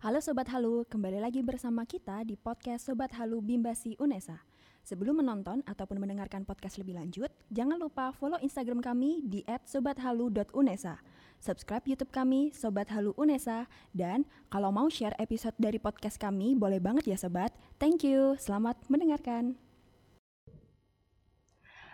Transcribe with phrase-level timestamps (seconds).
[0.00, 4.40] Halo Sobat Halu, kembali lagi bersama kita di podcast Sobat Halu Bimbasi Unesa.
[4.80, 11.04] Sebelum menonton ataupun mendengarkan podcast lebih lanjut, jangan lupa follow Instagram kami di @sobathalu.unesa.
[11.36, 16.80] Subscribe YouTube kami Sobat Halu Unesa dan kalau mau share episode dari podcast kami boleh
[16.80, 17.52] banget ya sobat.
[17.76, 18.40] Thank you.
[18.40, 19.60] Selamat mendengarkan.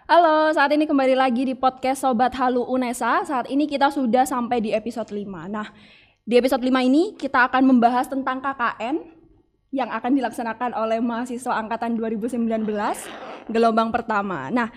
[0.07, 3.27] Halo, saat ini kembali lagi di podcast Sobat Halu Unesa.
[3.27, 5.50] Saat ini kita sudah sampai di episode 5.
[5.50, 5.75] Nah,
[6.27, 8.99] di episode 5 ini kita akan membahas tentang KKN
[9.71, 12.67] yang akan dilaksanakan oleh mahasiswa angkatan 2019
[13.47, 14.51] gelombang pertama.
[14.51, 14.75] Nah,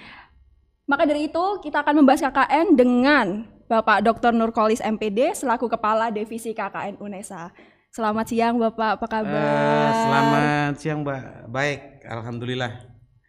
[0.86, 4.30] maka dari itu kita akan membahas KKN dengan Bapak Dr.
[4.30, 7.50] Nurkolis MPD selaku Kepala Divisi KKN UNESA.
[7.90, 9.34] Selamat siang Bapak, apa kabar?
[9.42, 12.72] Uh, selamat siang Mbak, baik, Alhamdulillah.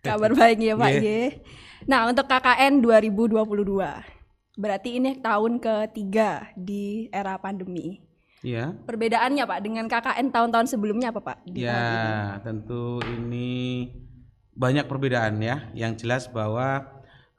[0.05, 1.05] Kabar baik ya Pak Yeah.
[1.05, 1.20] Ye.
[1.89, 3.41] Nah untuk KKN 2022,
[4.61, 8.09] berarti ini tahun ketiga di era pandemi.
[8.40, 11.44] Ya, Perbedaannya Pak dengan KKN tahun-tahun sebelumnya apa Pak?
[11.44, 11.68] di tahun ini?
[11.68, 13.52] ya tentu ini
[14.56, 15.69] banyak perbedaan ya.
[15.77, 16.88] Yang jelas bahwa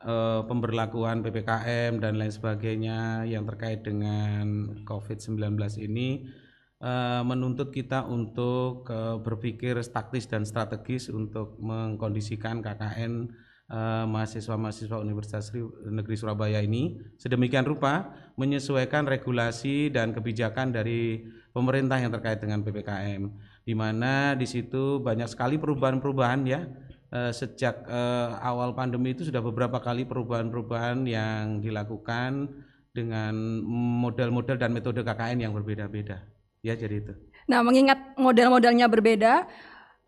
[0.05, 6.29] eh, pemberlakuan ppkm dan lain sebagainya yang terkait dengan COVID-19 ini
[6.77, 13.40] eh, menuntut kita untuk eh, berpikir taktis dan strategis untuk mengkondisikan KKN
[13.71, 21.23] eh, mahasiswa-mahasiswa Universitas Ri- Negeri Surabaya ini sedemikian rupa menyesuaikan regulasi dan kebijakan dari
[21.55, 23.31] pemerintah yang terkait dengan PPKM
[23.63, 26.61] di mana di situ banyak sekali perubahan-perubahan ya.
[27.11, 32.47] Eh, sejak eh, awal pandemi itu sudah beberapa kali perubahan-perubahan yang dilakukan
[32.91, 33.35] dengan
[34.03, 36.23] model-model dan metode KKN yang berbeda-beda.
[36.63, 37.13] Ya jadi itu.
[37.49, 39.49] Nah, mengingat model-modelnya berbeda,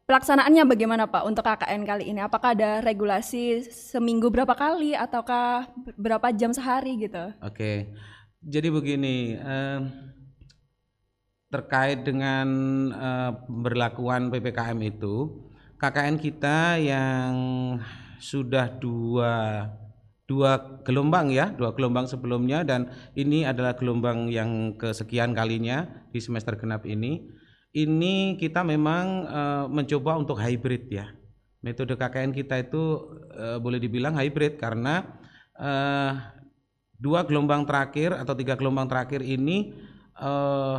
[0.04, 2.20] pelaksanaannya bagaimana Pak untuk KKN kali ini?
[2.20, 7.32] Apakah ada regulasi seminggu berapa kali ataukah berapa jam sehari gitu?
[7.40, 7.92] Oke,
[8.44, 9.80] jadi begini eh,
[11.48, 12.48] terkait dengan
[12.92, 15.31] eh, berlakuan ppkm itu,
[15.80, 17.34] KKN kita yang
[18.20, 19.68] sudah dua
[20.24, 26.56] dua gelombang ya, dua gelombang sebelumnya dan ini adalah gelombang yang kesekian kalinya di semester
[26.56, 27.43] genap ini.
[27.73, 31.09] Ini kita memang eh, mencoba untuk hybrid ya.
[31.66, 35.01] Metode KKN kita itu eh, boleh dibilang hybrid karena
[35.57, 36.13] eh,
[37.01, 39.73] dua gelombang terakhir atau tiga gelombang terakhir ini
[40.22, 40.78] eh,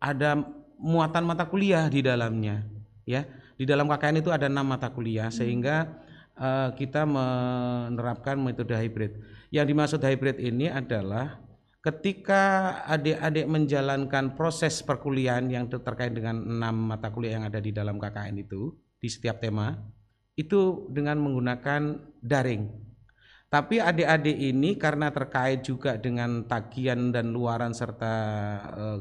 [0.00, 0.40] ada
[0.80, 2.64] muatan mata kuliah di dalamnya
[3.04, 3.28] ya.
[3.60, 5.92] Di dalam KKN itu ada enam mata kuliah sehingga
[6.40, 9.12] eh, kita menerapkan metode hybrid.
[9.52, 11.36] Yang dimaksud hybrid ini adalah
[11.80, 17.72] ketika adik-adik menjalankan proses perkuliahan yang ter- terkait dengan enam mata kuliah yang ada di
[17.72, 19.80] dalam KKN itu di setiap tema
[20.36, 22.90] itu dengan menggunakan daring
[23.50, 28.14] tapi adik-adik ini karena terkait juga dengan tagihan dan luaran serta
[28.78, 29.00] eh,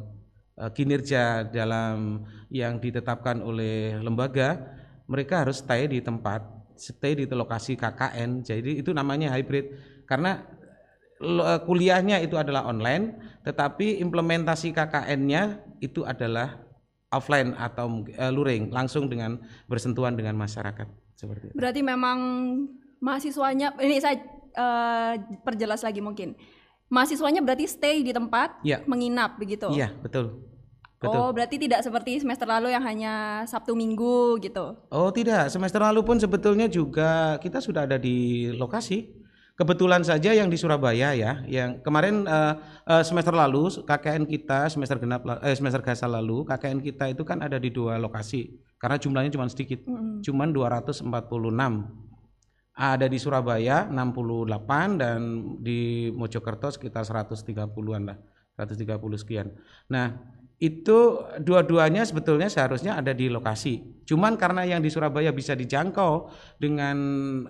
[0.74, 4.60] kinerja dalam yang ditetapkan oleh lembaga,
[5.08, 6.44] mereka harus stay di tempat,
[6.76, 8.44] stay di lokasi KKN.
[8.44, 9.72] Jadi itu namanya hybrid
[10.04, 10.44] karena
[11.68, 16.64] kuliahnya itu adalah online, tetapi implementasi KKN-nya itu adalah
[17.12, 20.88] offline atau eh, luring, langsung dengan bersentuhan dengan masyarakat
[21.18, 21.56] seperti itu.
[21.58, 22.18] Berarti memang
[23.04, 24.22] mahasiswanya ini saya
[24.56, 25.14] eh,
[25.44, 26.40] perjelas lagi mungkin.
[26.90, 28.82] Mahasiswanya berarti stay di tempat, Iya.
[28.90, 29.70] menginap begitu.
[29.70, 30.50] Iya, betul.
[31.00, 31.16] Betul.
[31.16, 34.76] Oh, berarti tidak seperti semester lalu yang hanya Sabtu Minggu gitu.
[34.92, 39.19] Oh tidak, semester lalu pun sebetulnya juga kita sudah ada di lokasi.
[39.60, 42.54] Kebetulan saja yang di Surabaya ya, yang kemarin eh,
[42.88, 47.44] eh, semester lalu KKN kita semester genap eh, semester gasal lalu KKN kita itu kan
[47.44, 49.84] ada di dua lokasi karena jumlahnya cuma sedikit,
[50.24, 51.04] cuman 246.
[52.80, 55.20] Ada di Surabaya 68 dan
[55.60, 58.16] di Mojokerto sekitar 130-an lah,
[58.56, 59.52] 130 sekian.
[59.92, 60.16] Nah,
[60.60, 64.04] itu dua-duanya sebetulnya seharusnya ada di lokasi.
[64.04, 66.28] Cuman karena yang di Surabaya bisa dijangkau
[66.60, 66.98] dengan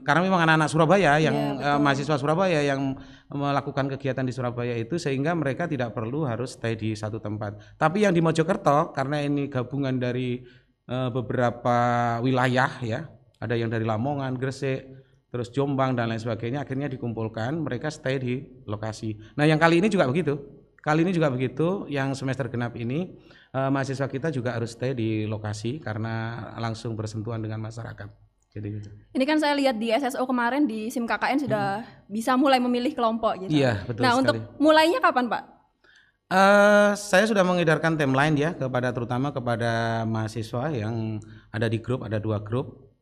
[0.06, 2.94] karena memang anak-anak Surabaya yang eh, mahasiswa Surabaya yang
[3.34, 7.82] melakukan kegiatan di Surabaya itu sehingga mereka tidak perlu harus stay di satu tempat.
[7.82, 10.46] Tapi yang di Mojokerto karena ini gabungan dari
[10.86, 11.78] eh, beberapa
[12.22, 13.10] wilayah ya,
[13.42, 14.86] ada yang dari Lamongan, Gresik,
[15.34, 19.18] terus Jombang dan lain sebagainya akhirnya dikumpulkan mereka stay di lokasi.
[19.34, 20.59] Nah, yang kali ini juga begitu.
[20.80, 23.20] Kali ini juga begitu, yang semester genap ini
[23.52, 28.10] eh, mahasiswa kita juga harus stay di lokasi karena langsung bersentuhan dengan masyarakat.
[28.50, 28.90] Jadi gitu.
[29.14, 33.46] Ini kan saya lihat di SSO kemarin di SIM KKN sudah bisa mulai memilih kelompok
[33.46, 33.54] gitu.
[33.54, 33.62] Hmm.
[33.62, 34.22] Iya, betul nah, sekali.
[34.26, 35.44] untuk mulainya kapan, Pak?
[36.30, 41.18] Eh, saya sudah mengedarkan timeline ya kepada terutama kepada mahasiswa yang
[41.50, 42.94] ada di grup, ada dua grup,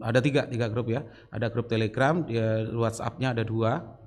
[0.00, 3.97] ada tiga tiga grup ya, ada grup Telegram, dia WhatsApp-nya ada dua,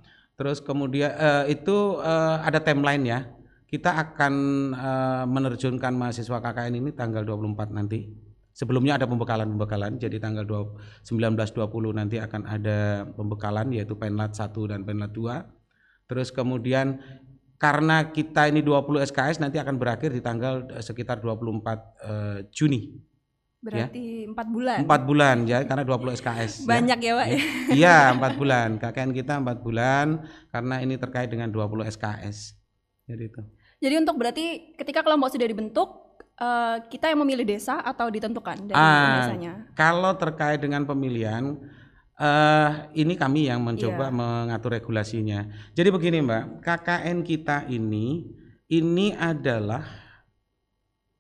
[0.41, 3.21] terus kemudian eh, itu eh, ada timeline ya.
[3.69, 4.33] kita akan
[4.73, 8.09] eh, menerjunkan mahasiswa KKN ini tanggal 24 nanti.
[8.51, 14.83] Sebelumnya ada pembekalan-pembekalan, jadi tanggal 2, 19-20 nanti akan ada pembekalan yaitu Penlat 1 dan
[14.83, 15.47] Penlat 2.
[16.11, 16.99] Terus kemudian
[17.55, 21.31] karena kita ini 20 SKS nanti akan berakhir di tanggal sekitar 24
[22.03, 22.91] eh, Juni.
[23.61, 24.77] Berarti empat bulan.
[24.81, 26.65] Empat bulan ya, karena 20 SKS.
[26.65, 26.67] ya.
[26.67, 27.27] Banyak ya, Pak.
[27.29, 27.37] ya.
[27.79, 28.69] Iya, empat bulan.
[28.75, 30.07] KKN kita empat bulan
[30.49, 32.57] karena ini terkait dengan 20 SKS.
[33.05, 33.41] Jadi itu.
[33.77, 35.89] Jadi untuk berarti ketika kelompok sudah dibentuk,
[36.35, 39.53] eh, kita yang memilih desa atau ditentukan dari Ah, desanya?
[39.73, 41.53] kalau terkait dengan pemilihan,
[42.17, 44.13] eh ini kami yang mencoba Iya.
[44.13, 45.45] mengatur regulasinya.
[45.73, 48.25] Jadi begini Mbak, KKN kita ini
[48.69, 49.85] ini adalah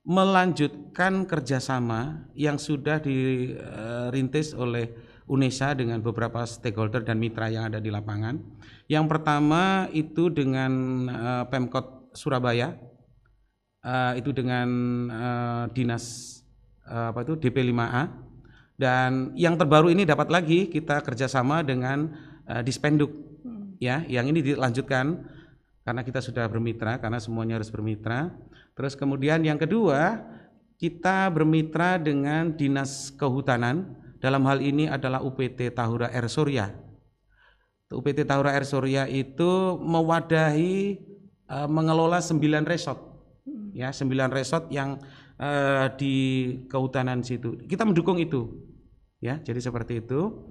[0.01, 4.89] melanjutkan kerjasama yang sudah dirintis oleh
[5.29, 8.41] UNESA dengan beberapa stakeholder dan mitra yang ada di lapangan.
[8.89, 10.71] Yang pertama itu dengan
[11.07, 12.75] eh, Pemkot Surabaya,
[13.85, 14.67] eh, itu dengan
[15.07, 16.03] eh, dinas
[16.89, 18.03] eh, apa itu DP5A
[18.75, 22.11] dan yang terbaru ini dapat lagi kita kerjasama dengan
[22.49, 23.73] eh, Dispenduk Hmm.
[23.81, 25.25] ya yang ini dilanjutkan
[25.81, 28.29] karena kita sudah bermitra karena semuanya harus bermitra
[28.73, 30.21] terus kemudian yang kedua
[30.81, 34.01] kita bermitra dengan dinas kehutanan.
[34.17, 36.73] Dalam hal ini adalah UPT Tahura Air Surya.
[37.89, 40.97] UPT Tahura Air Surya itu mewadahi
[41.45, 42.97] eh, mengelola 9 resort.
[43.77, 44.97] Ya 9 resort yang
[45.37, 46.15] eh, di
[46.65, 47.61] kehutanan situ.
[47.65, 48.49] Kita mendukung itu.
[49.21, 50.49] Ya jadi seperti itu.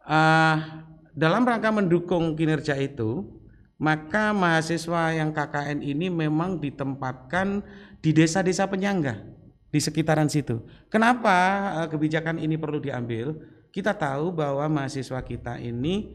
[0.00, 3.37] Ah, dalam rangka mendukung kinerja itu
[3.78, 7.62] maka mahasiswa yang KKN ini memang ditempatkan
[8.02, 9.22] di desa-desa penyangga
[9.70, 10.66] di sekitaran situ.
[10.90, 11.36] Kenapa
[11.82, 13.38] eh, kebijakan ini perlu diambil?
[13.70, 16.10] Kita tahu bahwa mahasiswa kita ini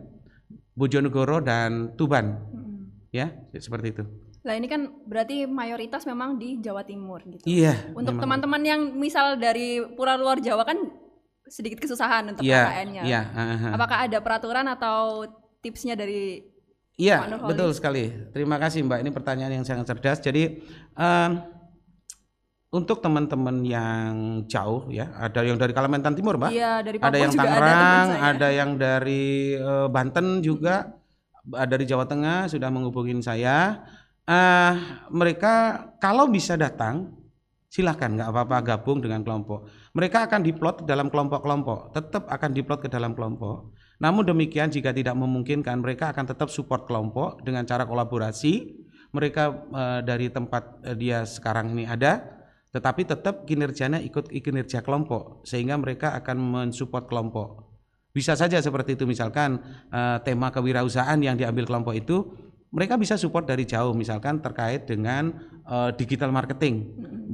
[0.78, 3.10] Bojonegoro dan Tuban, Mm.
[3.10, 3.26] ya
[3.56, 4.04] seperti itu.
[4.46, 7.42] Lah ini kan berarti mayoritas memang di Jawa Timur gitu.
[7.42, 7.90] Iya.
[7.98, 10.78] Untuk teman-teman yang misal dari pura luar Jawa kan
[11.46, 13.02] sedikit kesusahan untuk Iya, KKN-nya.
[13.06, 13.68] iya, aha.
[13.74, 15.26] Apakah ada peraturan atau
[15.60, 16.42] tipsnya dari
[16.96, 17.50] Iya, Nurholis?
[17.52, 18.04] betul sekali.
[18.32, 18.98] Terima kasih Mbak.
[19.04, 20.18] Ini pertanyaan yang sangat cerdas.
[20.18, 20.64] Jadi
[20.96, 21.30] em,
[22.72, 24.12] untuk teman-teman yang
[24.44, 26.50] jauh ya, ada yang dari Kalimantan Timur, Mbak.
[26.50, 28.20] Iya, dari Papua ada yang ada Tangerang, saya.
[28.32, 29.24] ada yang dari
[29.54, 30.92] eh, Banten juga,
[31.52, 33.86] ada dari Jawa Tengah sudah menghubungin saya.
[34.24, 34.72] Eh,
[35.08, 35.54] mereka
[36.00, 37.12] kalau bisa datang,
[37.68, 39.68] silahkan nggak apa-apa gabung dengan kelompok.
[39.96, 43.72] Mereka akan diplot dalam kelompok-kelompok, tetap akan diplot ke dalam kelompok.
[43.96, 48.76] Namun demikian jika tidak memungkinkan, mereka akan tetap support kelompok dengan cara kolaborasi.
[49.16, 52.20] Mereka eh, dari tempat eh, dia sekarang ini ada,
[52.76, 57.48] tetapi tetap kinerjanya ikut kinerja kelompok sehingga mereka akan mensupport kelompok.
[58.12, 62.36] Bisa saja seperti itu misalkan eh, tema kewirausahaan yang diambil kelompok itu
[62.68, 65.32] mereka bisa support dari jauh misalkan terkait dengan
[65.64, 66.84] eh, digital marketing.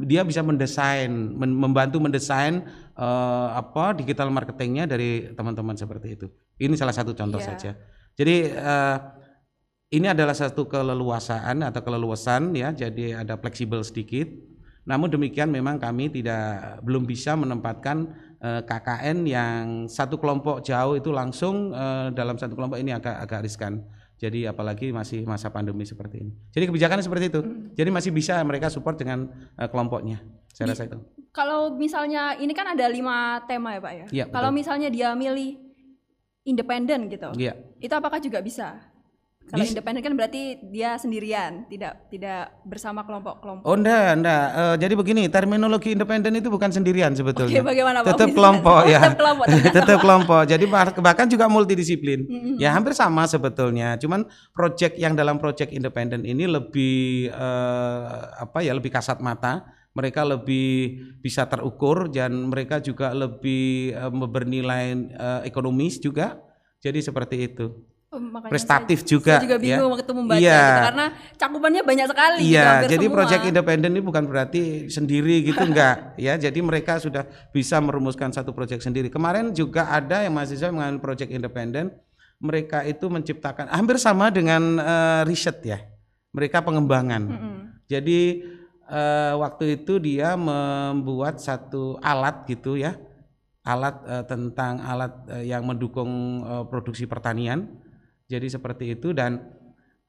[0.05, 6.27] Dia bisa mendesain, men- membantu mendesain eh, apa digital marketingnya dari teman-teman seperti itu.
[6.59, 7.49] Ini salah satu contoh Iya.
[7.55, 7.71] saja.
[8.13, 8.97] Jadi eh,
[9.93, 14.29] ini adalah satu keleluasaan atau keleluasan ya, jadi ada fleksibel sedikit.
[14.83, 18.11] Namun demikian memang kami tidak belum bisa menempatkan
[18.43, 23.47] eh, KKN yang satu kelompok jauh itu langsung eh, dalam satu kelompok ini agak agak
[23.47, 23.85] riskan.
[24.23, 26.33] Jadi apalagi masih masa pandemi seperti ini.
[26.55, 27.41] Jadi kebijakannya seperti itu.
[27.75, 29.27] Jadi masih bisa mereka support dengan
[29.59, 30.23] eh, kelompoknya.
[30.55, 31.03] Saya rasa itu.
[31.35, 34.07] Kalau misalnya ini kan ada lima tema ya Pak ya.
[34.15, 35.59] Iya, Kalau misalnya dia milih
[36.47, 37.59] independen gitu, Iya.
[37.83, 38.79] itu apakah juga bisa?
[39.43, 43.67] Kalau independen kan berarti dia sendirian, tidak tidak bersama kelompok-kelompok.
[43.67, 44.45] Oh enggak, enggak.
[44.49, 47.61] Eh, jadi begini, terminologi independen itu bukan sendirian sebetulnya.
[47.61, 48.17] Oke, bagaimana Pak?
[48.17, 49.01] Tetap Bisa- kelompok Oh, ya.
[49.03, 50.43] tetap kelompok, tetap kelompok.
[50.47, 52.25] Jadi bah- bahkan juga multidisiplin.
[52.57, 54.01] Ya hampir sama sebetulnya.
[54.01, 58.05] Cuman project yang dalam project independen ini lebih eh,
[58.39, 59.69] apa ya, lebih kasat mata.
[59.93, 66.41] Mereka lebih bisa terukur dan mereka juga lebih eh, bernilai eh, ekonomis juga.
[66.81, 67.92] Jadi seperti itu.
[68.13, 69.63] Oh, makanya Prestatif saya, juga, Saya juga ya.
[69.65, 70.53] bingung waktu membaca Iya.
[70.61, 71.07] gitu, karena
[71.41, 72.41] cakupannya banyak sekali.
[72.45, 73.17] gitu, Iya, hampir jadi semua.
[73.17, 76.37] project independen ini bukan berarti sendiri gitu enggak ya.
[76.37, 79.09] Jadi mereka sudah bisa merumuskan satu project sendiri.
[79.09, 81.89] Kemarin juga ada yang mahasiswa mengambil project independen,
[82.37, 85.81] mereka itu menciptakan hampir sama dengan eh, riset ya.
[86.37, 87.23] Mereka pengembangan.
[87.25, 87.57] Mm-mm.
[87.89, 88.45] Jadi
[88.93, 92.93] eh, waktu itu dia membuat satu alat gitu ya,
[93.65, 96.13] alat eh, tentang alat eh, yang mendukung
[96.45, 97.81] eh, produksi pertanian.
[98.33, 99.45] Jadi seperti itu dan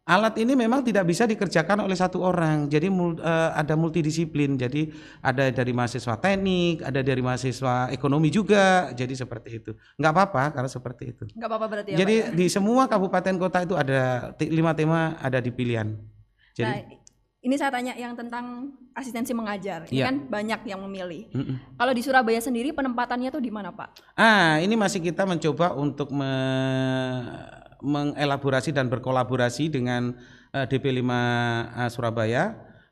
[0.03, 2.71] alat ini memang tidak bisa dikerjakan oleh satu orang.
[2.71, 4.55] Jadi eh, ada multidisiplin.
[4.55, 8.91] Jadi ada dari mahasiswa teknik, ada dari mahasiswa ekonomi juga.
[8.95, 9.71] Jadi seperti itu.
[9.99, 11.23] Nggak apa-apa kalau seperti itu.
[11.35, 12.35] Nggak apa-apa berarti ya Jadi Pak ya?
[12.39, 15.91] di semua kabupaten kota itu ada lima tema ada di pilihan.
[16.55, 16.79] Jadi Nah,
[17.43, 19.83] ini saya tanya yang tentang asistensi mengajar.
[19.91, 20.05] Ini Iya.
[20.07, 21.27] kan banyak yang memilih.
[21.35, 21.75] Mm-mm.
[21.75, 24.15] Kalau di Surabaya sendiri penempatannya tuh di mana, Pak?
[24.15, 30.15] Ah, ini masih kita mencoba untuk me- mengelaborasi dan berkolaborasi dengan
[30.55, 32.43] eh, DP5 eh, Surabaya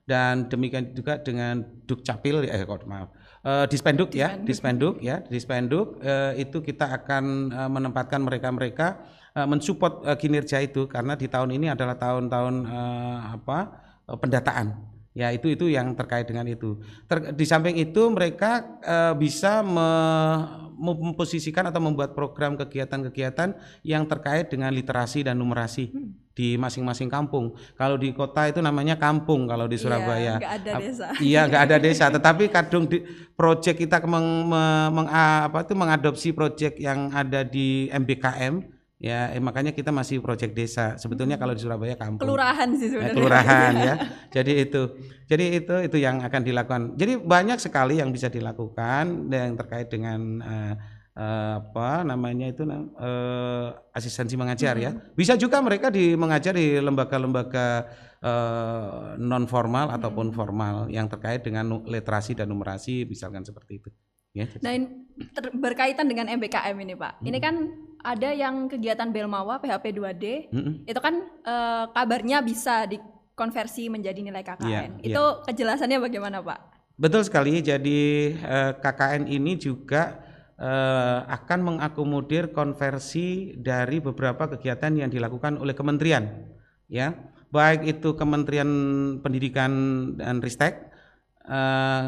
[0.06, 3.10] dan demikian juga dengan Dukcapil eh kok maaf.
[3.42, 9.02] Eh, Dispenduk ya, Dispenduk ya, Dispenduk eh, itu kita akan eh, menempatkan mereka-mereka
[9.34, 13.60] eh, mensupport eh, kinerja itu karena di tahun ini adalah tahun-tahun eh, apa?
[14.12, 14.68] eh, pendataan.
[15.12, 16.80] Ya itu itu yang terkait dengan itu.
[17.04, 23.54] Ter- di samping itu mereka eh, bisa me- memposisikan atau membuat program kegiatan-kegiatan
[23.86, 25.94] yang terkait dengan literasi dan numerasi
[26.34, 27.54] di masing-masing kampung.
[27.76, 30.42] Kalau di kota itu namanya kampung kalau di Surabaya.
[30.42, 31.08] nggak ada desa.
[31.22, 32.06] Iya nggak ada desa.
[32.10, 33.04] Tetapi kadung di
[33.36, 38.81] proyek kita meng, me- meng- a- apa itu mengadopsi proyek yang ada di MBKM.
[39.02, 40.94] Ya eh, makanya kita masih proyek desa.
[41.02, 42.22] Sebetulnya kalau di Surabaya kampung.
[42.22, 43.16] Kelurahan sih Ya, sebenarnya.
[43.18, 43.94] kelurahan ya.
[44.38, 44.82] Jadi itu.
[45.26, 46.82] Jadi itu itu yang akan dilakukan.
[47.02, 50.74] Jadi banyak sekali yang bisa dilakukan yang terkait dengan eh,
[51.18, 53.68] eh, apa namanya itu eh,
[53.98, 54.94] asistensi mengajar ya.
[55.18, 57.90] Bisa juga mereka di mengajar di lembaga-lembaga
[59.18, 63.90] non formal ataupun formal yang terkait dengan literasi dan numerasi misalkan seperti itu.
[64.32, 64.46] Ya.
[64.64, 64.78] Nah,
[65.58, 67.20] berkaitan dengan MBKM ini, Pak.
[67.20, 67.56] Ini kan
[68.02, 70.26] ada yang kegiatan Belmawa PHP 2D.
[70.50, 70.74] Mm-mm.
[70.90, 75.06] Itu kan eh, kabarnya bisa dikonversi menjadi nilai KKN.
[75.06, 76.60] Itu kejelasannya bagaimana, Pak?
[76.98, 77.62] Betul sekali.
[77.62, 80.22] Jadi eh, KKN ini juga
[80.58, 86.30] eh, akan mengakomodir konversi dari beberapa kegiatan yang dilakukan oleh kementerian,
[86.86, 87.18] ya,
[87.50, 88.70] baik itu Kementerian
[89.22, 89.72] Pendidikan
[90.18, 90.90] dan Ristek
[91.46, 92.06] eh,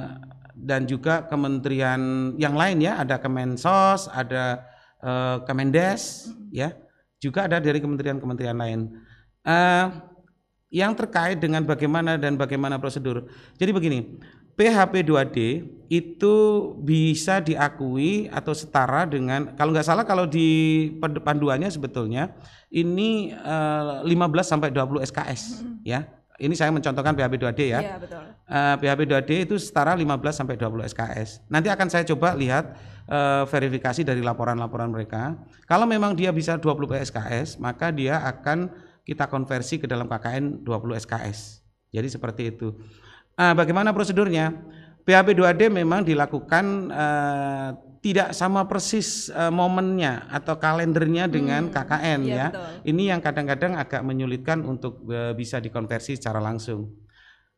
[0.54, 4.73] dan juga kementerian yang lain ya, ada Kemensos, ada
[5.04, 6.72] eh, Kemendes, ya,
[7.20, 8.80] juga ada dari kementerian-kementerian lain.
[9.44, 9.88] Eh,
[10.74, 13.30] yang terkait dengan bagaimana dan bagaimana prosedur.
[13.62, 14.00] Jadi begini,
[14.58, 15.38] PHP 2D
[15.90, 16.36] itu
[16.82, 22.34] bisa diakui atau setara dengan kalau nggak salah kalau di pand- panduannya sebetulnya
[22.74, 24.10] ini eh, 15
[24.42, 26.10] sampai 20 SKS ya.
[26.42, 27.80] Ini saya mencontohkan PHP 2D ya.
[27.82, 28.24] Iya, betul.
[28.50, 31.46] Eh, PHP 2D itu setara 15 sampai 20 SKS.
[31.46, 32.74] Nanti akan saya coba lihat
[33.08, 35.36] eh, verifikasi dari laporan-laporan mereka.
[35.68, 38.72] Kalau memang dia bisa 20 SKS, maka dia akan
[39.04, 41.64] kita konversi ke dalam KKN 20 SKS.
[41.94, 42.74] Jadi seperti itu.
[43.36, 44.54] Ah, bagaimana prosedurnya?
[45.04, 47.70] PHP 2D memang dilakukan eh,
[48.04, 52.48] tidak sama persis eh, momennya atau kalendernya dengan KKN iya, ya.
[52.52, 52.68] betul.
[52.88, 56.92] Ini yang kadang-kadang agak menyulitkan untuk eh, bisa dikonversi secara langsung.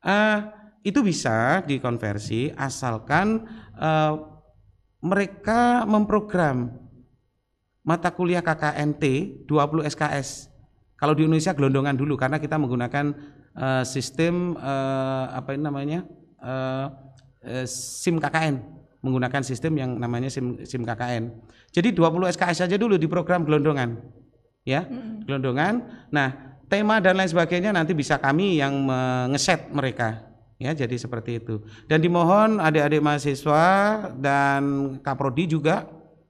[0.01, 0.37] Eh,
[0.85, 3.45] itu bisa dikonversi asalkan
[3.77, 4.13] eh,
[5.05, 6.73] mereka memprogram
[7.85, 9.03] mata kuliah KKNT
[9.45, 10.49] 20 SKS.
[10.97, 13.13] Kalau di Indonesia gelondongan dulu karena kita menggunakan
[13.53, 15.99] eh, sistem eh, apa ini namanya
[16.41, 16.87] eh,
[17.69, 18.57] SIM KKN
[19.05, 21.29] menggunakan sistem yang namanya SIM SIM KKN.
[21.69, 24.01] Jadi 20 SKS saja dulu di program gelondongan.
[24.65, 24.89] Ya,
[25.29, 25.85] gelondongan.
[26.09, 30.24] Nah, tema dan lain sebagainya nanti bisa kami yang mengeset mereka.
[30.55, 31.59] Ya, jadi seperti itu.
[31.91, 33.65] Dan dimohon adik-adik mahasiswa
[34.15, 35.83] dan Kaprodi juga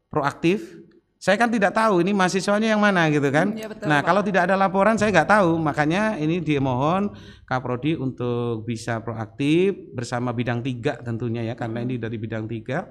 [0.09, 0.85] proaktif
[1.25, 3.49] saya kan tidak tahu ini mahasiswanya yang mana gitu kan.
[3.57, 4.13] Ya betul, nah Pak.
[4.13, 7.17] kalau tidak ada laporan saya nggak tahu, makanya ini dimohon
[7.49, 12.85] Kaprodi untuk bisa proaktif bersama bidang tiga tentunya ya, karena ini dari bidang tiga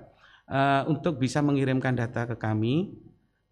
[0.51, 2.99] eh, untuk bisa mengirimkan data ke kami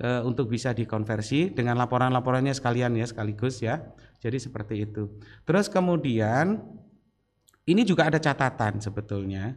[0.03, 3.87] eh, untuk bisa dikonversi dengan laporan-laporannya sekalian ya sekaligus ya.
[4.19, 5.15] Jadi seperti itu.
[5.47, 6.59] Terus kemudian
[7.66, 9.54] ini juga ada catatan sebetulnya.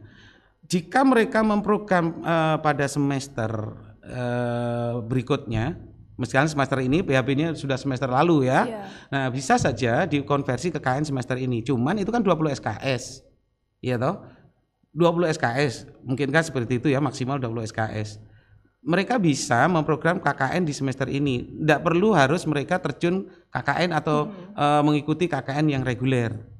[0.66, 3.50] Jika mereka memprogram eh, pada semester
[4.02, 5.78] eh, berikutnya,
[6.18, 8.66] misalkan semester ini PHB-nya sudah semester lalu ya.
[8.66, 8.82] Iya.
[9.14, 11.62] Nah, bisa saja dikonversi ke KN semester ini.
[11.62, 13.26] Cuman itu kan 20 SKS.
[13.82, 14.26] Iya toh?
[14.96, 15.86] 20 SKS.
[16.08, 18.24] Mungkin kan seperti itu ya, maksimal 20 SKS.
[18.86, 21.42] Mereka bisa memprogram KKN di semester ini.
[21.42, 26.55] Tidak perlu harus mereka terjun KKN atau eh, mengikuti KKN yang reguler.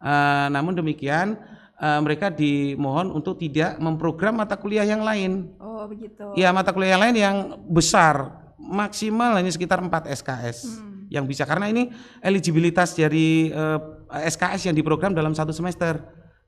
[0.00, 1.36] Eh, namun demikian
[1.76, 5.52] eh, mereka dimohon untuk tidak memprogram mata kuliah yang lain.
[5.60, 6.32] Oh, begitu.
[6.40, 7.36] Ya mata kuliah yang lain yang
[7.68, 10.80] besar maksimal hanya sekitar 4 SKS
[11.12, 11.92] yang bisa karena ini
[12.24, 13.78] eligibilitas dari eh,
[14.08, 16.00] SKS yang diprogram dalam satu semester.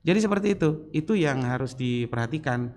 [0.03, 2.73] Jadi seperti itu, itu yang harus diperhatikan.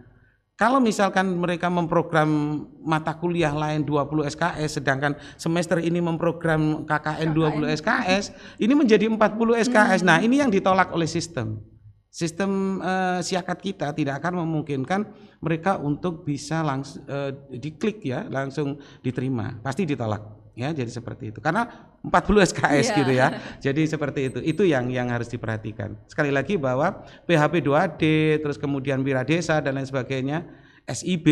[0.56, 7.76] Kalau misalkan mereka memprogram mata kuliah lain 20 SKS sedangkan semester ini memprogram KKN 20
[7.76, 9.20] SKS, ini menjadi 40
[9.68, 10.00] SKS.
[10.00, 11.60] Nah, ini yang ditolak oleh sistem.
[12.08, 15.00] Sistem eh, siakat kita tidak akan memungkinkan
[15.44, 17.04] mereka untuk bisa langsung
[17.52, 19.60] diklik ya, langsung diterima.
[19.60, 21.38] Pasti ditolak ya, jadi seperti itu.
[21.44, 21.68] Karena
[22.00, 22.96] 40 SKS Iya.
[22.96, 23.26] gitu ya.
[23.60, 24.38] Jadi seperti itu.
[24.40, 25.94] Itu yang yang harus diperhatikan.
[26.08, 28.02] Sekali lagi bahwa PHP 2D,
[28.40, 30.48] terus kemudian Wira Desa dan lain sebagainya,
[30.88, 31.26] SIB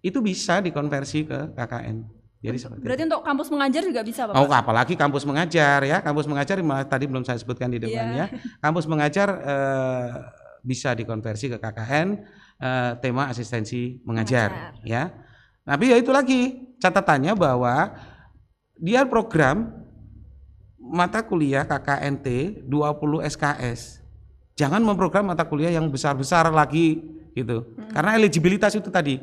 [0.00, 2.18] itu bisa dikonversi ke KKN.
[2.38, 2.86] Jadi seperti itu.
[2.86, 4.38] Berarti untuk kampus mengajar juga bisa, Bapak?
[4.38, 5.98] Oh, apalagi kampus mengajar ya.
[5.98, 8.30] Kampus mengajar malah tadi belum saya sebutkan di depannya.
[8.64, 10.08] Kampus mengajar eh,
[10.62, 12.08] bisa dikonversi ke KKN
[12.62, 15.10] eh, tema asistensi mengajar, ya.
[15.66, 17.90] Tapi ya itu lagi catatannya bahwa
[18.78, 19.74] dia program
[20.78, 24.00] mata kuliah KKNT 20 SKS.
[24.58, 26.98] Jangan memprogram mata kuliah yang besar-besar lagi
[27.36, 27.76] gitu.
[27.92, 29.20] Karena eligibilitas itu tadi.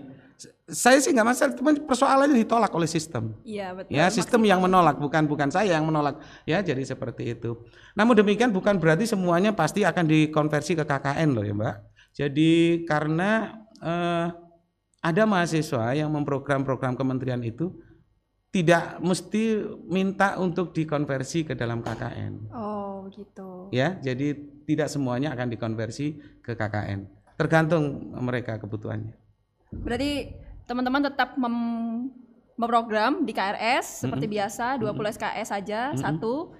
[0.66, 3.38] Saya sih nggak masalah, cuma persoalannya ditolak oleh sistem.
[3.46, 3.94] Iya, betul.
[3.94, 6.18] Ya, sistem yang menolak bukan bukan saya yang menolak.
[6.44, 7.54] Ya, jadi seperti itu.
[7.94, 11.76] Namun demikian bukan berarti semuanya pasti akan dikonversi ke KKN loh ya, Mbak.
[12.18, 12.52] Jadi
[12.90, 14.28] karena eh,
[15.06, 17.70] ada mahasiswa yang memprogram-program kementerian itu
[18.56, 22.56] tidak mesti minta untuk dikonversi ke dalam KKN.
[22.56, 23.68] Oh, begitu.
[23.76, 24.32] Ya, jadi
[24.64, 27.04] tidak semuanya akan dikonversi ke KKN.
[27.36, 27.84] Tergantung
[28.16, 29.12] mereka kebutuhannya.
[29.76, 30.32] Berarti
[30.64, 32.16] teman-teman tetap mem-
[32.56, 36.56] memprogram di KRS seperti biasa 20 SKS saja satu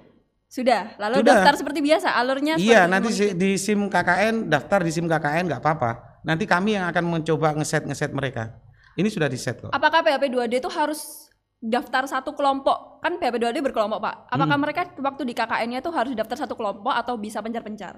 [0.46, 1.32] sudah lalu Sudah.
[1.32, 5.64] daftar seperti biasa alurnya Iya, nanti si- di SIM KKN daftar di SIM KKN nggak
[5.64, 6.20] apa-apa.
[6.28, 8.60] Nanti kami yang akan mencoba ngeset ngeset mereka.
[9.00, 9.72] Ini sudah di set kok.
[9.72, 11.25] apakah PHP 2D itu harus
[11.68, 14.34] daftar satu kelompok kan PHP 2D berkelompok Pak Hmm.
[14.36, 17.98] apakah mereka waktu di KKN-nya itu harus daftar satu kelompok atau bisa pencar-pencar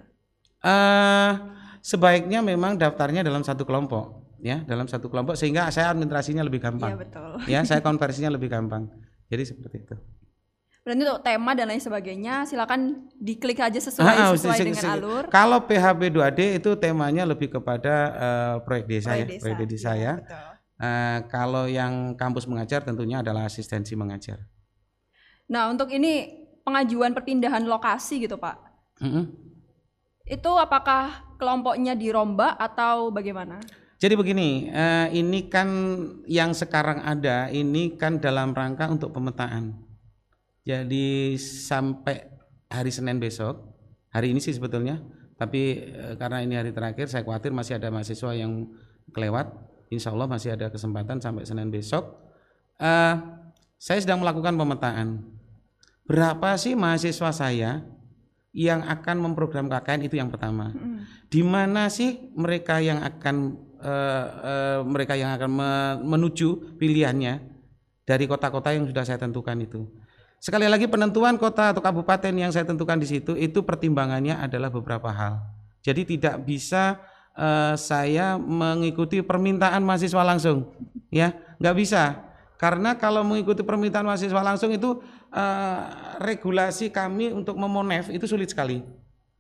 [0.60, 1.32] Eh,
[1.82, 6.68] sebaiknya memang daftarnya dalam satu kelompok, ya, dalam satu kelompok sehingga saya administrasinya lebih iya
[6.68, 6.92] gampang.
[6.98, 8.90] betul Ya, saya konversinya lebih gampang.
[9.28, 9.96] Jadi seperti itu.
[10.80, 12.82] berarti untuk tema dan lain sebagainya silakan
[13.14, 17.94] diklik aja sesuai Ah, sesuai si- dengan alur Kalau PHB 2D itu temanya lebih kepada
[18.10, 19.44] eh, proyek desa Proyek ya, desa.
[19.44, 20.14] proyek desa Iya, ya.
[20.18, 20.48] betul.
[20.78, 24.46] Eh, kalau yang kampus mengajar tentunya adalah asistensi mengajar.
[25.50, 28.60] nah untuk ini pengajuan perpindahan lokasi gitu Pak
[29.00, 29.26] Mm-mm.
[30.28, 33.58] itu apakah kelompoknya dirombak atau bagaimana
[33.98, 35.66] Jadi begini, eh, ini kan
[36.30, 39.74] yang sekarang ada ini kan dalam rangka untuk pemetaan.
[40.62, 42.30] Jadi sampai
[42.70, 43.58] hari Senin besok,
[44.14, 45.02] hari ini sih sebetulnya,
[45.42, 48.70] tapi eh, karena ini hari terakhir, saya khawatir masih ada mahasiswa yang
[49.18, 49.50] kelewat.
[49.88, 52.18] Insya Allah masih ada kesempatan sampai Senin besok.
[52.78, 53.16] Eh,
[53.78, 55.24] saya sedang melakukan pemetaan.
[56.08, 57.84] Berapa sih mahasiswa saya
[58.56, 60.74] yang akan memprogram KKN itu yang pertama.
[61.30, 63.36] Di mana sih mereka yang akan
[63.78, 67.44] eh, eh, mereka yang akan me- menuju pilihannya
[68.08, 69.86] dari kota-kota yang sudah saya tentukan itu.
[70.38, 75.10] Sekali lagi penentuan kota atau kabupaten yang saya tentukan di situ itu pertimbangannya adalah beberapa
[75.10, 75.44] hal.
[75.82, 77.02] Jadi tidak bisa
[77.38, 80.74] eh, saya mengikuti permintaan mahasiswa langsung,
[81.14, 82.28] ya nggak bisa.
[82.58, 84.98] Karena kalau mengikuti permintaan mahasiswa langsung itu
[85.30, 85.82] eh,
[86.26, 88.82] regulasi kami untuk memonef itu sulit sekali.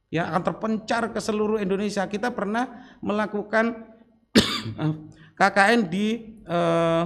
[0.07, 2.07] ya akan terpencar ke seluruh Indonesia.
[2.07, 3.91] Kita pernah melakukan
[5.39, 7.03] KKN di eh,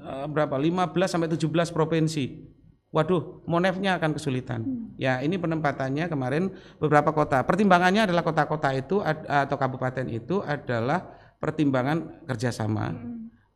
[0.00, 2.45] eh, berapa 15 sampai 17 provinsi.
[2.94, 4.62] Waduh, monefnya akan kesulitan.
[4.96, 7.42] Ya, ini penempatannya kemarin beberapa kota.
[7.42, 11.02] Pertimbangannya adalah kota-kota itu ad- atau kabupaten itu adalah
[11.36, 12.94] pertimbangan kerjasama.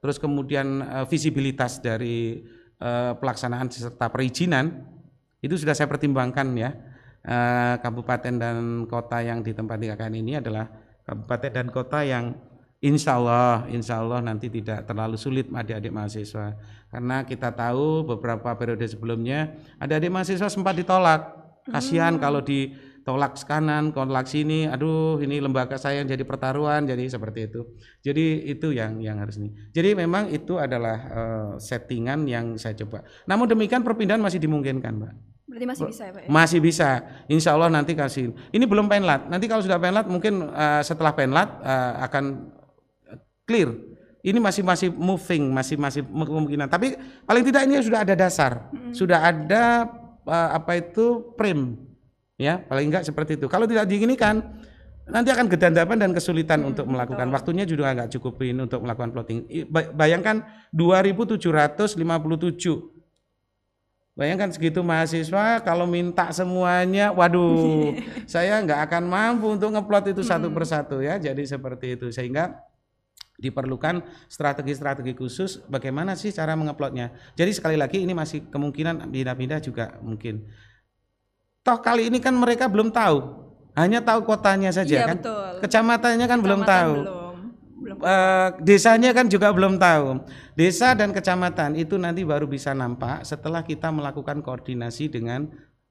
[0.02, 2.42] Terus kemudian eh, visibilitas dari
[2.80, 4.84] eh, pelaksanaan serta perizinan
[5.40, 6.70] itu sudah saya pertimbangkan ya.
[7.20, 8.56] Eh, kabupaten dan
[8.90, 10.68] kota yang ditempati KKN ini adalah
[11.06, 12.34] kabupaten dan kota yang
[12.80, 16.56] insya Allah, insya Allah nanti tidak terlalu sulit adik-adik mahasiswa.
[16.90, 21.38] Karena kita tahu beberapa periode sebelumnya adik-adik mahasiswa sempat ditolak.
[21.70, 24.64] Kasihan kalau ditolak kanan, tolak sini.
[24.66, 27.60] Aduh, ini lembaga saya yang jadi pertaruhan, jadi seperti itu.
[28.00, 29.52] Jadi itu yang yang harus ini.
[29.70, 33.04] Jadi memang itu adalah eh, settingan yang saya coba.
[33.28, 35.12] Namun demikian perpindahan masih dimungkinkan, Mbak.
[35.50, 36.28] Berarti masih bisa ya, Pak ya?
[36.30, 36.88] Masih bisa,
[37.26, 38.30] insya Allah nanti kasih.
[38.54, 39.26] Ini belum penlat.
[39.26, 42.24] Nanti kalau sudah penlat, mungkin eh, setelah penlat eh, akan
[43.50, 43.74] clear.
[44.22, 46.70] Ini masih masih moving, masih masih kemungkinan.
[46.70, 46.94] Tapi
[47.26, 49.90] paling tidak ini sudah ada dasar, sudah ada
[50.22, 51.74] eh, apa itu frame,
[52.38, 53.48] ya paling enggak seperti itu.
[53.50, 54.44] Kalau tidak diginikan,
[55.08, 57.26] nanti akan gedandapan dan kesulitan untuk melakukan.
[57.32, 59.48] Waktunya juga nggak cukupin untuk melakukan plotting.
[59.96, 61.96] Bayangkan 2.757
[64.20, 67.96] Bayangkan segitu mahasiswa kalau minta semuanya, waduh,
[68.28, 71.16] saya nggak akan mampu untuk ngeplot itu satu persatu ya.
[71.16, 72.68] Jadi seperti itu sehingga
[73.40, 77.11] diperlukan strategi-strategi khusus bagaimana sih cara mengeplotnya.
[77.35, 80.44] Jadi sekali lagi ini masih kemungkinan pindah-pindah juga mungkin.
[81.64, 83.18] Toh kali ini kan mereka belum tahu,
[83.76, 85.16] hanya tahu kotanya saja Iya, kan.
[85.20, 85.53] betul.
[85.64, 86.94] Kecamatannya kan belum Kecamatan tahu.
[87.00, 87.37] Belum.
[87.81, 87.98] Belum.
[88.05, 90.24] Eh, desanya kan juga belum tahu.
[90.53, 95.48] Desa dan kecamatan itu nanti baru bisa nampak setelah kita melakukan koordinasi dengan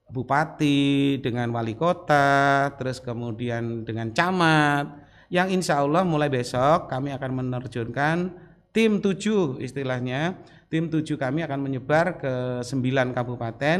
[0.09, 5.08] bupati, dengan wali kota, terus kemudian dengan camat.
[5.29, 8.33] Yang insya Allah mulai besok kami akan menerjunkan
[8.73, 10.41] tim tujuh istilahnya.
[10.69, 13.77] Tim tujuh kami akan menyebar ke sembilan kabupaten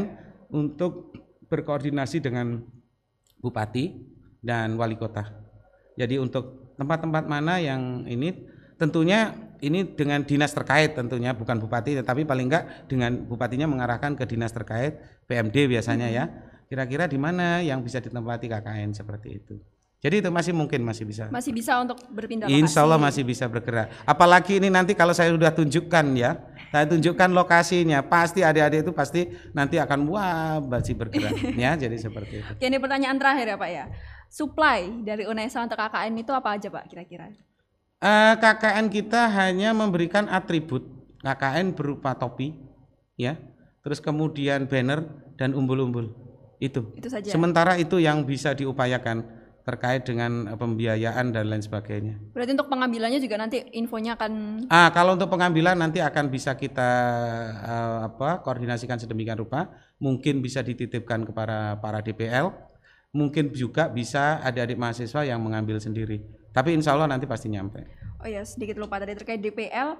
[0.50, 1.14] untuk
[1.46, 2.58] berkoordinasi dengan
[3.38, 3.94] bupati
[4.42, 5.26] dan wali kota.
[5.94, 12.24] Jadi untuk tempat-tempat mana yang ini tentunya ini dengan dinas terkait tentunya bukan bupati tetapi
[12.24, 14.98] paling enggak dengan bupatinya mengarahkan ke dinas terkait
[15.30, 16.24] PMD biasanya ya.
[16.70, 19.58] Kira-kira di mana yang bisa ditempati KKN seperti itu.
[20.00, 21.28] Jadi itu masih mungkin masih bisa.
[21.28, 22.56] Masih bisa untuk berpindah lokasi.
[22.64, 23.92] Insya Allah masih bisa bergerak.
[24.08, 26.40] Apalagi ini nanti kalau saya sudah tunjukkan ya,
[26.72, 31.36] saya tunjukkan lokasinya, pasti adik-adik itu pasti nanti akan wah masih bergerak
[31.68, 31.76] ya.
[31.76, 32.52] Jadi seperti itu.
[32.56, 33.84] Oke, ini pertanyaan terakhir ya Pak ya.
[34.32, 37.28] Supply dari UNESA untuk KKN itu apa aja Pak kira-kira?
[38.00, 40.88] Eh, KKN kita hanya memberikan atribut
[41.20, 42.56] KKN berupa topi,
[43.20, 43.36] ya,
[43.84, 45.04] terus kemudian banner
[45.36, 46.08] dan umbul-umbul
[46.56, 46.88] itu.
[46.96, 47.28] Itu saja.
[47.28, 49.39] Sementara itu yang bisa diupayakan
[49.70, 52.18] terkait dengan eh, pembiayaan dan lain sebagainya.
[52.34, 56.90] Berarti untuk pengambilannya juga nanti infonya akan Ah, kalau untuk pengambilan nanti akan bisa kita
[57.62, 59.70] eh, apa koordinasikan sedemikian rupa,
[60.02, 62.50] mungkin bisa dititipkan kepada para DPL,
[63.14, 66.20] mungkin juga bisa adik-adik mahasiswa yang mengambil sendiri.
[66.50, 67.86] Tapi insya Allah nanti pasti nyampe.
[68.20, 69.96] Oh ya, sedikit lupa tadi terkait DPL.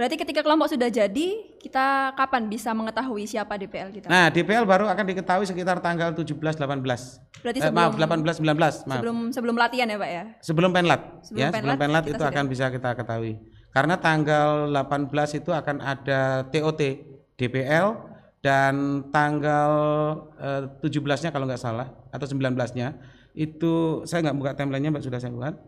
[0.00, 4.08] Berarti ketika kelompok sudah jadi, kita kapan bisa mengetahui siapa DPL kita?
[4.08, 7.20] Nah, DPL baru akan diketahui sekitar tanggal 17 18.
[7.44, 8.96] Berarti Eh, maaf, 18 19, maaf.
[8.96, 10.24] sebelum sebelum latihan ya, Pak ya?
[10.40, 13.32] Sebelum penlat Sebelum ya, penlat, sebelum penlat itu sudah- akan bisa kita ketahui.
[13.76, 16.80] Karena tanggal 18 itu akan ada TOT
[17.36, 18.00] DPL
[18.40, 19.70] dan tanggal
[20.40, 22.96] eh, 17-nya kalau nggak salah atau 19-nya
[23.36, 25.60] itu saya nggak buka timelinenya Mbak sudah saya buat.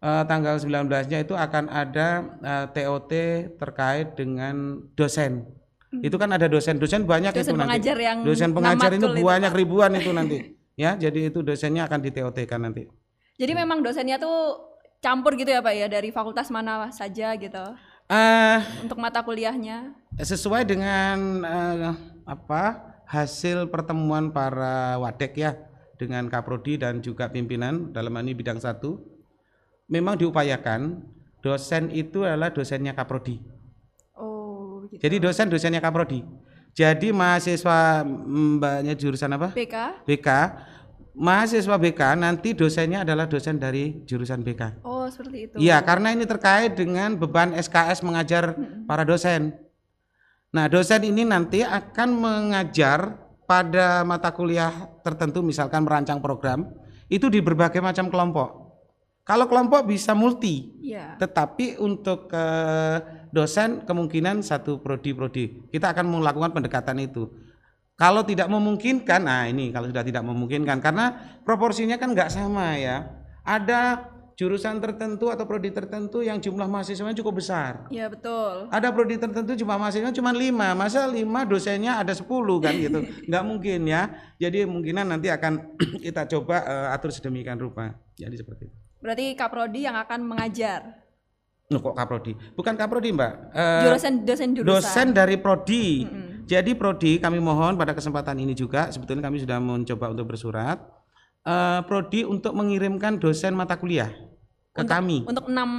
[0.00, 2.08] Eh, tanggal 19-nya itu akan ada
[2.40, 3.12] eh, TOT
[3.60, 5.44] terkait dengan dosen.
[5.92, 7.36] Itu kan ada dosen, dosen banyak Hmm.
[7.36, 7.68] Dosen itu nanti.
[7.68, 10.38] pengajar yang dosen pengajar itu banyak ribuan itu nanti.
[10.72, 12.88] Ya, jadi itu dosennya akan di TOT kan nanti.
[13.36, 14.56] Jadi memang dosennya tuh
[15.00, 17.64] campur gitu ya, Pak ya, dari fakultas mana saja gitu.
[18.08, 19.92] Eh Untuk mata kuliahnya.
[20.16, 21.92] sesuai dengan eh,
[22.24, 22.62] apa
[23.04, 25.60] hasil pertemuan para wadek ya
[26.00, 29.09] dengan kaprodi dan juga pimpinan dalam ini bidang satu
[29.90, 31.02] memang diupayakan
[31.42, 33.42] dosen itu adalah dosennya kaprodi
[34.16, 35.02] Oh, gitu.
[35.02, 36.22] jadi dosen dosennya kaprodi
[36.70, 40.06] jadi mahasiswa mbaknya jurusan apa BK.
[40.06, 40.28] BK
[41.18, 45.54] mahasiswa BK nanti dosennya adalah dosen dari jurusan BK Oh, seperti itu.
[45.58, 48.54] Iya, karena ini terkait dengan beban SKS mengajar
[48.86, 49.58] para dosen.
[50.54, 54.70] Nah, dosen ini nanti akan mengajar pada mata kuliah
[55.02, 56.70] tertentu, misalkan merancang program,
[57.10, 58.69] itu di berbagai macam kelompok.
[59.30, 61.14] Kalau kelompok bisa multi, Iya.
[61.14, 62.98] tetapi untuk eh,
[63.30, 65.70] dosen kemungkinan satu prodi-prodi.
[65.70, 67.30] Kita akan melakukan pendekatan itu.
[67.94, 73.06] Kalau tidak memungkinkan, nah ini kalau sudah tidak memungkinkan karena proporsinya kan nggak sama ya.
[73.46, 77.86] Ada jurusan tertentu atau prodi tertentu yang jumlah mahasiswanya cukup besar.
[77.92, 78.66] Iya betul.
[78.66, 82.26] Ada prodi tertentu jumlah mahasiswanya cuma lima, masa lima dosennya ada 10
[82.58, 82.98] kan gitu,
[83.30, 84.10] nggak mungkin ya.
[84.42, 87.94] Jadi kemungkinan nanti akan kita coba uh, atur sedemikian rupa.
[88.18, 88.89] Jadi seperti itu.
[89.00, 91.00] Berarti Kaprodi yang akan mengajar.
[91.72, 92.32] Loh, kok Kaprodi?
[92.54, 93.32] Bukan Kaprodi, Mbak.
[93.56, 94.70] Uh, jurusan dosen jurusan.
[94.70, 96.04] Dosen dari prodi.
[96.04, 96.28] Mm -hmm.
[96.50, 100.82] Jadi prodi kami mohon pada kesempatan ini juga sebetulnya kami sudah mencoba untuk bersurat
[101.46, 104.10] uh, prodi untuk mengirimkan dosen mata kuliah
[104.74, 105.18] ke untuk, kami.
[105.30, 105.70] Untuk enam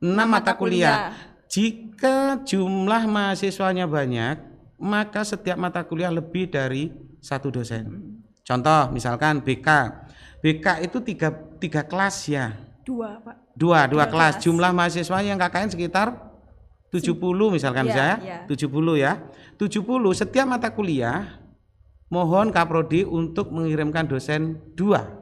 [0.00, 1.12] enam mata, mata kuliah.
[1.12, 1.36] kuliah.
[1.48, 4.36] Jika jumlah mahasiswanya banyak,
[4.80, 7.84] maka setiap mata kuliah lebih dari satu dosen.
[7.84, 8.24] Hmm.
[8.44, 9.68] Contoh misalkan BK,
[10.38, 12.54] BK itu tiga, tiga kelas ya.
[12.86, 13.36] Dua pak.
[13.58, 14.38] Dua, dua, dua kelas.
[14.38, 14.44] kelas.
[14.46, 16.08] Jumlah mahasiswa yang KKN sekitar
[16.88, 17.20] 70
[17.52, 18.38] misalkan ya, saya, ya.
[18.48, 19.12] 70 ya.
[19.60, 19.84] 70
[20.16, 21.36] setiap mata kuliah
[22.08, 25.18] mohon Kaprodi untuk mengirimkan dosen dua.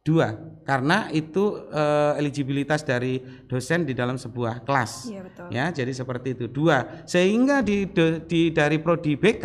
[0.00, 0.32] Dua,
[0.64, 5.12] karena itu uh, eligibilitas dari dosen di dalam sebuah kelas.
[5.12, 5.48] Ya, betul.
[5.52, 6.48] ya jadi seperti itu.
[6.48, 7.84] Dua, sehingga di,
[8.24, 9.44] di dari prodi BK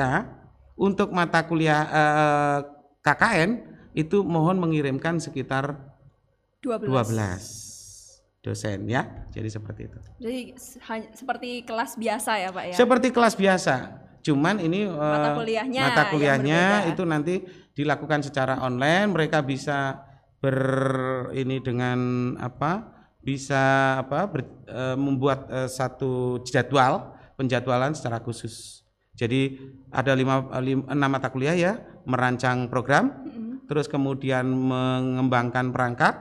[0.80, 2.60] untuk mata kuliah uh, eh,
[3.04, 5.96] KKN itu mohon mengirimkan sekitar
[6.60, 6.92] 12.
[6.92, 9.26] 12 dosen ya.
[9.34, 9.98] Jadi seperti itu.
[10.22, 10.40] Jadi
[11.18, 12.76] seperti kelas biasa ya Pak ya.
[12.78, 14.06] Seperti kelas biasa.
[14.22, 17.36] Cuman ini mata eh, kuliahnya mata kuliahnya itu nanti
[17.78, 20.02] dilakukan secara online, mereka bisa
[20.42, 20.60] ber
[21.34, 22.96] ini dengan apa?
[23.26, 28.86] bisa apa ber, e, membuat e, satu jadwal penjadwalan secara khusus.
[29.18, 29.58] Jadi
[29.90, 31.74] ada lima, lima enam mata kuliah ya,
[32.06, 33.45] merancang program, mm -hmm.
[33.66, 36.14] Terus kemudian mengembangkan perangkat,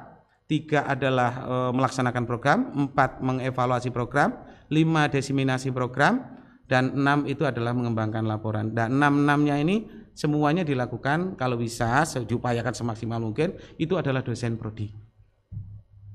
[0.48, 4.34] tiga adalah e, melaksanakan program, empat mengevaluasi program,
[4.68, 6.20] lima desiminasi program,
[6.64, 8.72] dan enam itu adalah mengembangkan laporan.
[8.72, 9.84] Dan enam enamnya ini
[10.16, 14.92] semuanya dilakukan kalau bisa diupayakan semaksimal mungkin itu adalah dosen prodi.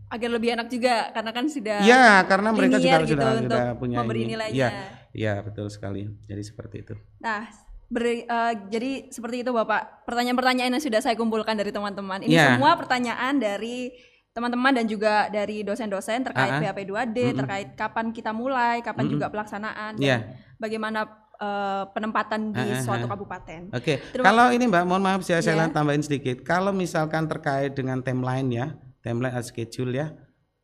[0.10, 4.02] Agar lebih enak juga karena kan sudah Ya, karena mereka juga gitu sudah, sudah punya
[4.02, 4.34] memberi ini.
[4.34, 4.58] nilainya.
[4.58, 4.70] Ya,
[5.13, 6.10] ya betul sekali.
[6.26, 6.98] Jadi seperti itu.
[7.22, 7.46] Nah,
[7.89, 10.06] Ber, uh, jadi seperti itu Bapak.
[10.06, 12.21] Pertanyaan-pertanyaan yang sudah saya kumpulkan dari teman-teman.
[12.21, 12.45] Ini ya.
[12.54, 13.89] semua pertanyaan dari
[14.30, 16.69] teman-teman dan juga dari dosen-dosen terkait uh -huh.
[16.69, 17.39] BAP 2D, mm -hmm.
[17.43, 19.13] terkait kapan kita mulai, kapan mm -hmm.
[19.17, 20.21] juga pelaksanaan, dan yeah.
[20.62, 21.10] bagaimana
[21.41, 22.86] uh, penempatan di uh -huh.
[22.86, 23.73] suatu kabupaten.
[23.73, 24.21] Oke, okay.
[24.21, 25.58] kalau ini Mbak, mohon maaf saya, yeah.
[25.58, 26.45] saya tambahin sedikit.
[26.45, 28.67] Kalau misalkan terkait dengan timeline ya,
[29.02, 30.13] timeline atau schedule ya,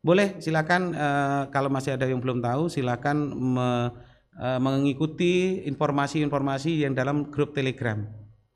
[0.05, 3.67] boleh silakan uh, kalau masih ada yang belum tahu, silakan me,
[4.39, 8.04] uh, mengikuti informasi-informasi yang dalam grup Telegram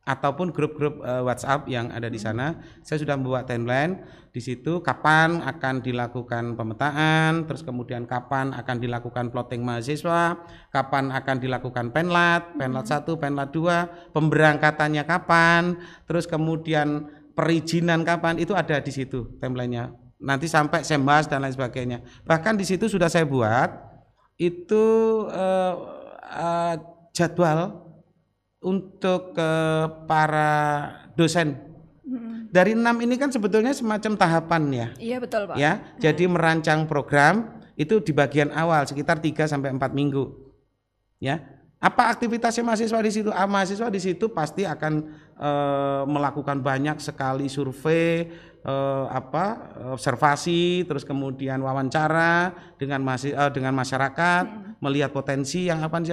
[0.09, 2.57] ataupun grup-grup uh, WhatsApp yang ada di sana.
[2.81, 4.01] Saya sudah membuat timeline
[4.33, 10.41] di situ kapan akan dilakukan pemetaan, terus kemudian kapan akan dilakukan plotting mahasiswa,
[10.73, 15.77] kapan akan dilakukan penlat, penlat satu, penlat dua, pemberangkatannya kapan,
[16.09, 17.05] terus kemudian
[17.37, 19.93] perizinan kapan itu ada di situ timelinenya.
[20.19, 22.03] Nanti sampai sembas dan lain sebagainya.
[22.27, 23.88] Bahkan di situ sudah saya buat
[24.39, 24.85] itu
[25.27, 25.73] uh,
[26.23, 26.75] uh,
[27.11, 27.91] jadwal
[28.63, 29.51] untuk ke
[30.07, 30.51] para
[31.19, 31.59] dosen.
[32.49, 34.87] Dari enam ini kan sebetulnya semacam tahapan ya.
[34.97, 35.55] Iya betul pak.
[35.59, 36.01] Ya, hmm.
[36.01, 40.33] jadi merancang program itu di bagian awal sekitar 3 sampai empat minggu.
[41.21, 43.29] Ya, apa aktivitasnya mahasiswa di situ?
[43.31, 44.93] Ah, mahasiswa di situ pasti akan
[45.39, 45.51] e,
[46.11, 48.27] melakukan banyak sekali survei,
[48.59, 48.73] e,
[49.07, 54.83] apa observasi, terus kemudian wawancara dengan masih e, dengan masyarakat, hmm.
[54.83, 56.03] melihat potensi yang apa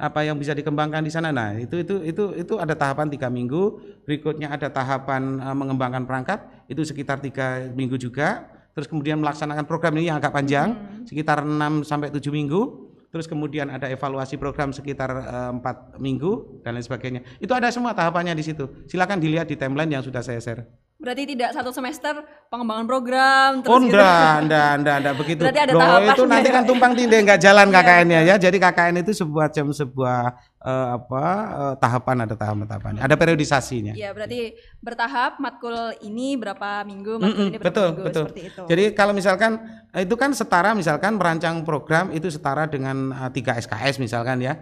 [0.00, 1.28] apa yang bisa dikembangkan di sana.
[1.28, 3.76] Nah, itu itu itu itu ada tahapan tiga minggu.
[4.08, 6.40] Berikutnya ada tahapan uh, mengembangkan perangkat
[6.72, 8.48] itu sekitar tiga minggu juga.
[8.72, 11.04] Terus kemudian melaksanakan program ini yang agak panjang, hmm.
[11.04, 12.89] sekitar 6 sampai tujuh minggu.
[13.10, 15.10] Terus kemudian ada evaluasi program sekitar
[15.58, 17.20] empat uh, minggu dan lain sebagainya.
[17.42, 18.86] Itu ada semua tahapannya di situ.
[18.86, 20.89] Silakan dilihat di timeline yang sudah saya share.
[21.00, 22.12] Berarti tidak satu semester
[22.52, 24.44] pengembangan program terus Oh enggak, gitu.
[24.44, 25.40] enggak, enggak, enggak begitu.
[25.40, 27.80] Berarti ada Loh, itu nanti kan tumpang tindih enggak jalan iya.
[27.80, 28.34] KKN-nya ya.
[28.36, 30.20] Jadi KKN itu sebuah jam sebuah
[30.60, 31.24] uh, apa
[31.56, 33.00] uh, tahapan ada tahapan-tahapannya.
[33.00, 33.96] Ada periodisasinya.
[33.96, 34.52] Iya, berarti
[34.84, 35.72] bertahap matkul
[36.04, 38.24] ini berapa minggu, matkul mm -mm, ini berapa betul, minggu betul.
[38.28, 38.62] seperti itu.
[38.68, 39.52] Jadi kalau misalkan
[39.96, 44.60] itu kan setara misalkan merancang program itu setara dengan uh, 3 SKS misalkan ya.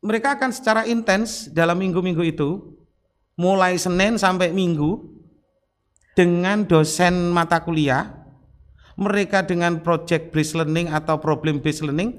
[0.00, 2.72] Mereka akan secara intens dalam minggu-minggu itu
[3.36, 5.14] mulai Senin sampai Minggu
[6.14, 8.10] dengan dosen mata kuliah,
[8.94, 12.14] mereka dengan project based learning atau problem based learning,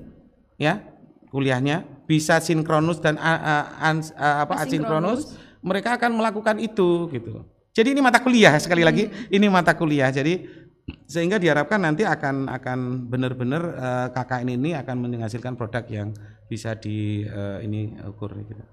[0.60, 0.84] ya
[1.32, 7.48] kuliahnya bisa sinkronus dan uh, uh, uh, apa asinkronus, mereka akan melakukan itu gitu.
[7.76, 9.36] Jadi ini mata kuliah sekali lagi, hmm.
[9.36, 10.08] ini mata kuliah.
[10.08, 10.64] Jadi
[11.10, 16.14] sehingga diharapkan nanti akan akan benar-benar uh, KKN ini akan menghasilkan produk yang
[16.46, 18.64] bisa di uh, ini ukur gitu.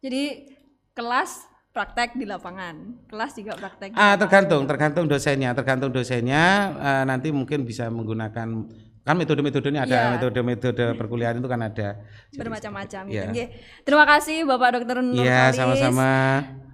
[0.00, 0.54] Jadi
[0.94, 1.44] kelas
[1.78, 3.06] praktek di lapangan.
[3.06, 3.94] Kelas juga praktek.
[3.94, 8.66] Ah, tergantung, tergantung dosennya, tergantung dosennya eh, nanti mungkin bisa menggunakan
[9.08, 10.08] kan metode-metodenya ada, Iya.
[10.14, 11.88] metode-metode perkuliahan itu kan ada.
[12.30, 13.30] bermacam-macam gitu.
[13.32, 13.46] Iya.
[13.80, 16.12] Terima kasih Bapak Dokter Nur Kalis sama-sama.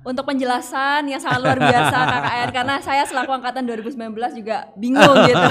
[0.05, 3.97] untuk penjelasan yang sangat luar biasa KKN karena saya selaku angkatan 2019
[4.35, 5.41] juga bingung gitu.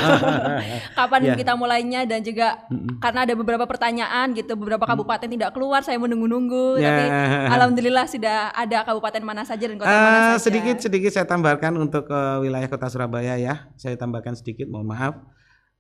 [0.94, 1.34] Kapan Iya.
[1.34, 2.62] kita mulainya dan juga
[3.00, 6.86] karena ada beberapa pertanyaan gitu, beberapa kabupaten tidak keluar, saya menunggu-nunggu Ya.
[6.86, 7.04] tapi
[7.50, 10.44] alhamdulillah sudah ada kabupaten mana saja dan kota Eh, mana saja.
[10.44, 13.72] sedikit sedikit saya tambahkan untuk eh, wilayah kota Surabaya ya.
[13.74, 15.18] Saya tambahkan sedikit, mohon maaf.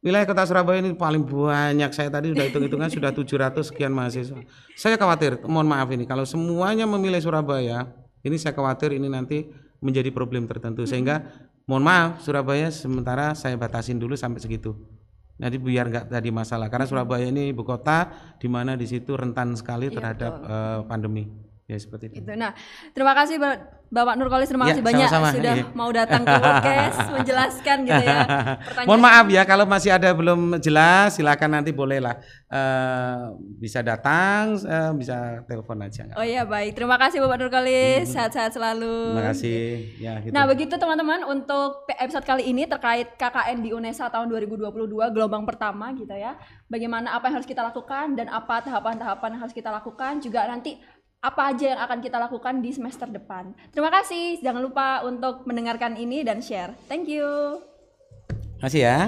[0.03, 1.95] Wilayah kota Surabaya ini paling banyak.
[1.95, 4.35] Saya tadi sudah hitung-hitungan sudah 700 sekian mahasiswa.
[4.75, 7.87] Saya khawatir, mohon maaf ini kalau semuanya memilih Surabaya,
[8.19, 9.47] ini saya khawatir ini nanti
[9.79, 11.23] menjadi problem tertentu sehingga
[11.63, 14.75] mohon maaf Surabaya sementara saya batasin dulu sampai segitu.
[15.39, 18.11] Jadi biar nggak tadi masalah karena Surabaya ini ibu kota
[18.43, 21.31] di mana di situ rentan sekali terhadap eh, pandemi.
[21.63, 22.19] Ya seperti itu.
[22.19, 22.27] Gitu.
[22.35, 22.51] Nah,
[22.91, 23.55] terima kasih Ba-
[23.87, 25.31] Bapak Nurkolis, terima Ya, kasih banyak sama-sama.
[25.31, 25.65] sudah Iya.
[25.71, 28.19] mau datang ke podcast menjelaskan gitu ya.
[28.57, 32.17] Pertanyaan Mohon maaf ya kalau masih ada belum jelas silakan nanti bolehlah
[32.49, 33.21] eh,
[33.55, 36.09] bisa datang eh, bisa telepon aja.
[36.13, 39.13] Oh iya baik, terima kasih Bapak Nurkolis, sehat-sehat selalu.
[39.13, 39.61] Terima kasih
[39.97, 40.33] ya gitu.
[40.33, 44.73] Nah begitu teman-teman untuk episode kali ini terkait KKN di UNESA tahun 2022
[45.11, 46.33] gelombang pertama gitu ya.
[46.65, 50.81] Bagaimana apa yang harus kita lakukan dan apa tahapan-tahapan yang harus kita lakukan juga nanti
[51.23, 53.55] apa aja yang akan kita lakukan di semester depan.
[53.71, 56.75] Terima kasih, jangan lupa untuk mendengarkan ini dan share.
[56.91, 57.63] Thank you.
[58.59, 59.07] Masih ya.